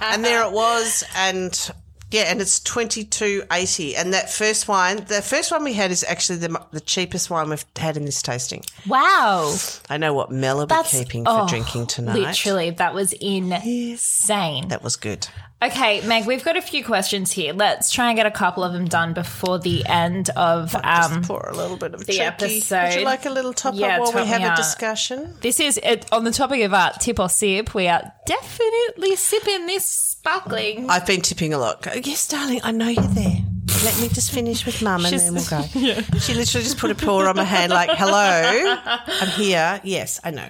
[0.02, 1.72] and there it was, and
[2.12, 3.96] yeah, and it's twenty two eighty.
[3.96, 7.50] And that first wine, the first one we had is actually the the cheapest wine
[7.50, 8.64] we've had in this tasting.
[8.88, 9.56] Wow.
[9.90, 12.16] I know what Mel will be That's keeping for oh, drinking tonight.
[12.16, 14.68] Literally, that was insane.
[14.68, 15.28] that was good.
[15.64, 17.54] Okay, Meg, we've got a few questions here.
[17.54, 21.22] Let's try and get a couple of them done before the end of um Just
[21.28, 22.20] pour a little bit of the cheeky.
[22.22, 22.84] episode.
[22.90, 25.36] Would you like a little top Yeah, up while top we have a discussion?
[25.42, 27.74] This is it, on the topic of uh, tip or sip.
[27.74, 30.90] We are definitely sipping this sparkling.
[30.90, 31.88] I've been tipping a lot.
[32.06, 33.38] Yes, darling, I know you're there.
[33.86, 35.64] Let me just finish with mum and She's- then we'll go.
[35.80, 36.02] Yeah.
[36.20, 38.76] She literally just put a paw on my hand like, hello,
[39.08, 39.80] I'm here.
[39.84, 40.50] Yes, I know.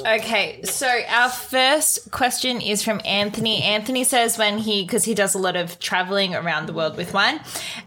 [0.00, 3.62] Okay, so our first question is from Anthony.
[3.62, 7.12] Anthony says when he, because he does a lot of traveling around the world with
[7.12, 7.40] wine,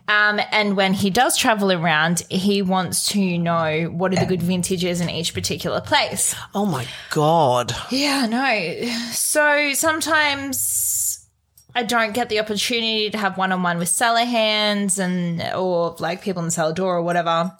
[0.07, 4.43] um, and when he does travel around, he wants to know what are the good
[4.43, 6.35] vintages in each particular place.
[6.53, 7.75] Oh my God.
[7.89, 8.87] Yeah, no.
[9.11, 11.27] So sometimes
[11.75, 15.95] I don't get the opportunity to have one on one with cellar hands and or
[15.99, 17.57] like people in the cellar door or whatever.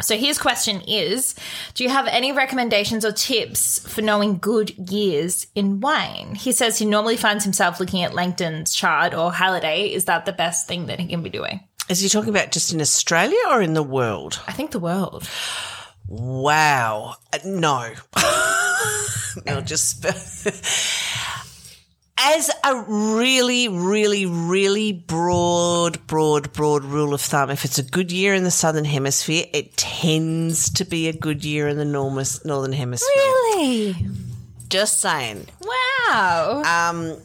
[0.00, 1.34] So his question is,
[1.74, 6.34] do you have any recommendations or tips for knowing good years in wine?
[6.34, 9.92] He says he normally finds himself looking at Langton's chart or Halliday.
[9.92, 11.60] Is that the best thing that he can be doing?
[11.88, 14.40] Is he talking about just in Australia or in the world?
[14.46, 15.28] I think the world.
[16.08, 17.14] Wow.
[17.32, 17.92] Uh, no.
[19.46, 20.04] no, just.
[22.24, 28.12] As a really, really, really broad, broad, broad rule of thumb, if it's a good
[28.12, 32.72] year in the southern hemisphere, it tends to be a good year in the northern
[32.72, 33.10] hemisphere.
[33.16, 33.96] Really?
[34.68, 35.46] Just saying.
[35.60, 36.62] Wow.
[36.64, 37.18] Um,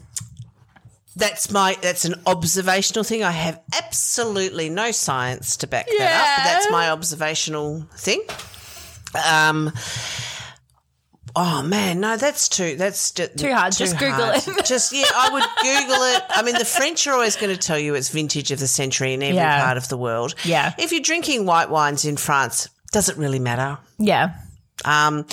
[1.15, 3.23] that's my that's an observational thing.
[3.23, 8.21] I have absolutely no science to back that up, that's my observational thing.
[9.27, 9.71] Um,
[11.39, 12.75] Oh man, no, that's too.
[12.77, 13.71] That's ju- Too hard.
[13.75, 14.65] Just Google it.
[14.65, 16.23] Just yeah, I would Google it.
[16.29, 19.13] I mean, the French are always going to tell you it's vintage of the century
[19.13, 19.63] in every Yeah.
[19.63, 20.33] part of the world.
[20.43, 20.73] Yeah.
[20.79, 23.77] If you're drinking white wines in France, does it really matter?
[23.99, 24.33] Yeah.
[24.83, 25.27] Um,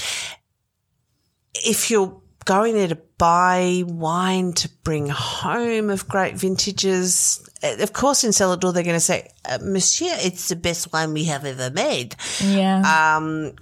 [1.55, 7.93] if you're going there to buy wine to bring home of great vintages, eh, of
[7.95, 11.25] course, in cellar door they're going to say, uh, "Monsieur, it's the best wine we
[11.25, 13.17] have ever made." Yeah.
[13.17, 13.55] Um,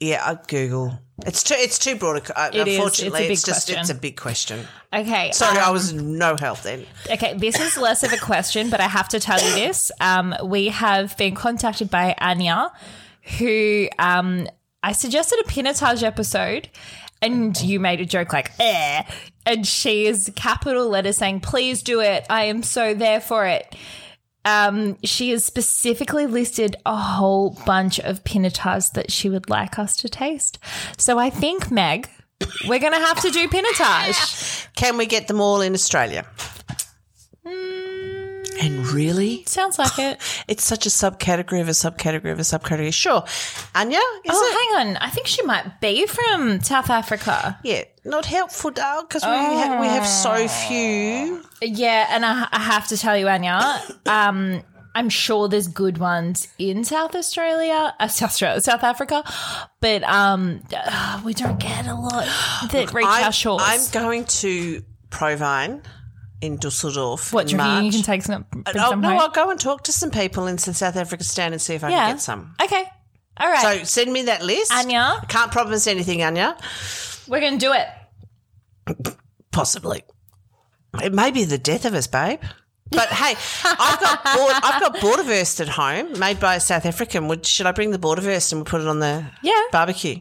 [0.00, 0.98] yeah, I Google.
[1.26, 1.54] It's too.
[1.56, 2.28] It's too broad.
[2.28, 2.76] A, uh, It is.
[2.76, 3.66] unfortunately, It's a big just.
[3.66, 3.78] question.
[3.80, 4.66] It's a big question.
[4.92, 5.30] okay.
[5.32, 6.86] Sorry, I um, was no help then.
[7.10, 9.92] Okay, this is less of a question, but I have to tell you this.
[10.00, 12.72] Um, we have been contacted by Anya,
[13.38, 14.48] who um,
[14.82, 16.68] I suggested a Pinotage episode,
[17.22, 19.04] and you made a joke like, eh.
[19.46, 22.26] And she is capital letters saying, please do it.
[22.28, 23.74] I am so there for it.
[24.44, 29.96] Um, she has specifically listed a whole bunch of Pinotage that she would like us
[29.98, 30.58] to taste.
[30.98, 32.08] So I think, Meg,
[32.68, 34.68] we're going to have to do Pinotage.
[34.76, 36.26] Can we get them all in Australia?
[37.46, 40.20] And really, Sounds like it.
[40.48, 42.94] it's such a subcategory of a subcategory of a subcategory.
[42.94, 43.24] Sure,
[43.74, 44.32] Anya, is it?
[44.32, 44.96] Oh, hang on.
[44.98, 47.58] I think she might be from South Africa.
[47.64, 51.42] Yeah, not helpful, Dale, because we, ha- we have so few.
[51.64, 53.60] Yeah, and I, I have to tell you, Anya,
[54.06, 54.62] um,
[54.94, 59.24] I'm sure there's good ones in South Australia, uh, South Australia, South Africa,
[59.80, 62.26] but um, uh, we don't get a lot
[62.70, 63.62] that reach I'm, our shores.
[63.64, 65.84] I'm going to ProWein
[66.40, 67.32] in Dusseldorf.
[67.32, 67.62] what do you?
[67.62, 69.20] You can take some, bring Oh, some no, home?
[69.20, 71.90] I'll go and talk to some people in South Africa stand and see if I
[71.90, 72.06] yeah.
[72.06, 72.54] can get some.
[72.62, 72.84] Okay.
[73.36, 73.78] All right.
[73.78, 74.72] So send me that list.
[74.72, 76.56] Anya, Can't promise anything, Anya.
[77.26, 77.88] we're going to do it.
[79.50, 80.02] Possibly.
[81.02, 82.40] It may be the death of us, babe.
[82.90, 83.34] But hey,
[83.64, 87.26] I've got board, I've got boerewors at home, made by a South African.
[87.28, 89.60] Would should I bring the boerewors and we'll put it on the Yeah.
[89.72, 90.20] barbecue?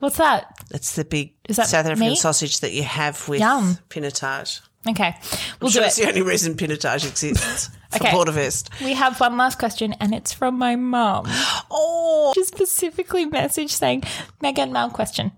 [0.00, 0.46] What's that?
[0.72, 2.18] It's the big Is that South African meat?
[2.18, 3.78] sausage that you have with Yum.
[3.88, 4.60] pinotage.
[4.88, 5.14] Okay.
[5.60, 6.02] We'll Sure, do it's it.
[6.02, 8.10] the only reason pinotage exists Okay.
[8.10, 8.68] boerewors.
[8.84, 11.26] We have one last question, and it's from my mum.
[11.74, 14.04] Oh, She specifically message saying,
[14.40, 15.32] Megan, mail question.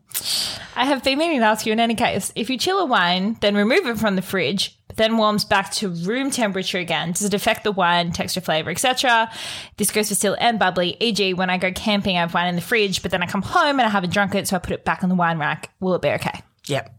[0.77, 3.37] I have been meaning to ask you in any case, if you chill a wine,
[3.41, 7.23] then remove it from the fridge, but then warms back to room temperature again, does
[7.23, 9.31] it affect the wine, texture, flavor, etc.?
[9.77, 11.35] This goes for still and bubbly, e.g.
[11.35, 13.79] when I go camping, I have wine in the fridge, but then I come home
[13.79, 15.71] and I haven't drunk it, so I put it back on the wine rack.
[15.81, 16.43] Will it be okay?
[16.67, 16.91] yep.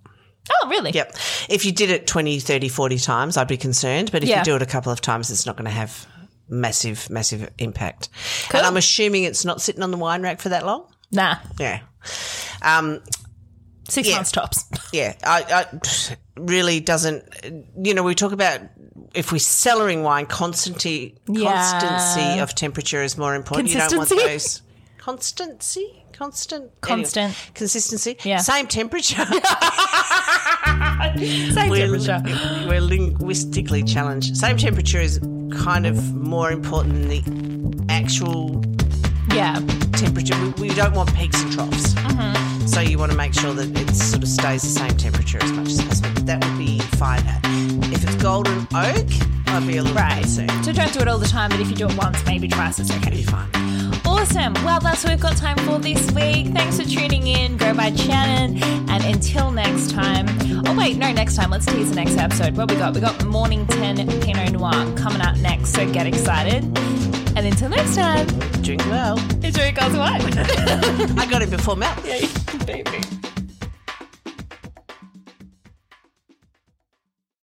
[0.51, 0.91] Oh, really?
[0.91, 1.15] Yep.
[1.49, 4.11] If you did it 20, 30, 40 times, I'd be concerned.
[4.11, 4.39] But if Yeah.
[4.39, 6.05] you do it a couple of times, it's not going to have
[6.47, 8.09] massive, massive impact.
[8.53, 10.85] And I'm assuming it's not sitting on the wine rack for that long.
[11.11, 11.37] Nah.
[11.59, 11.79] Yeah.
[12.61, 13.01] Um,
[13.87, 14.15] Six Yeah.
[14.15, 14.65] months tops.
[14.91, 15.13] yeah.
[15.23, 17.23] I, I really doesn't,
[17.81, 18.59] you know, we talk about
[19.13, 21.79] if we're cellaring wine, constancy, Yeah.
[21.79, 23.69] constancy of temperature is more important.
[23.69, 24.61] You don't want those.
[25.06, 26.03] Constancy?
[26.14, 26.72] Constant?
[26.82, 27.26] Constant.
[27.26, 28.18] Anyway, consistency?
[28.24, 28.38] Yeah.
[28.38, 29.24] Same temperature.
[31.53, 32.24] Same we're, temperature.
[32.68, 34.36] we're linguistically challenged.
[34.36, 35.20] Same temperature is
[35.51, 38.64] kind of more important than the actual
[39.32, 39.60] Yeah.
[39.91, 40.34] temperature.
[40.58, 41.93] We, we don't want peaks and troughs.
[41.93, 42.66] Mm-hmm.
[42.66, 45.51] So you want to make sure that it sort of stays the same temperature as
[45.51, 46.10] much as possible.
[46.24, 47.22] That would be fine.
[47.93, 49.06] If it's golden oak,
[49.49, 50.22] I'd be a little Right.
[50.24, 50.66] concerned.
[50.66, 52.80] So don't do it all the time, but if you do it once, maybe twice,
[52.80, 53.12] it's okay.
[53.12, 53.49] Be fine.
[54.06, 54.53] Awesome.
[54.66, 56.47] Well, that's what we've got time for this week.
[56.53, 57.58] Thanks for tuning in.
[57.58, 58.62] Go by Chenin.
[58.89, 60.26] And until next time.
[60.68, 61.51] Oh, wait, no, next time.
[61.51, 62.56] Let's tease the next episode.
[62.56, 62.93] What we got?
[62.93, 65.74] We got Mornington Pinot Noir coming up next.
[65.74, 66.64] So get excited.
[67.38, 68.28] And until next time,
[68.62, 69.18] Drink well.
[69.43, 71.18] enjoy your glass of wine.
[71.20, 71.93] I got it before Mel.
[72.06, 72.26] yeah,
[72.66, 72.99] baby.